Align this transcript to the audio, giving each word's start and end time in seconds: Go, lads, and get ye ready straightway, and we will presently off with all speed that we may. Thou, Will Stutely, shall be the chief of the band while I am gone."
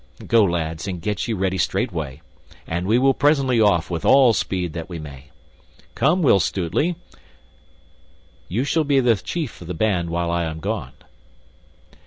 Go, 0.25 0.43
lads, 0.43 0.87
and 0.87 0.99
get 0.99 1.27
ye 1.27 1.33
ready 1.35 1.59
straightway, 1.59 2.23
and 2.65 2.87
we 2.87 2.97
will 2.97 3.13
presently 3.13 3.61
off 3.61 3.91
with 3.91 4.03
all 4.03 4.33
speed 4.33 4.73
that 4.73 4.89
we 4.89 4.97
may. 4.97 5.29
Thou, 5.93 6.15
Will 6.15 6.39
Stutely, 6.39 6.95
shall 8.63 8.83
be 8.83 8.99
the 8.99 9.15
chief 9.17 9.61
of 9.61 9.67
the 9.67 9.75
band 9.75 10.09
while 10.09 10.31
I 10.31 10.45
am 10.45 10.59
gone." 10.59 10.93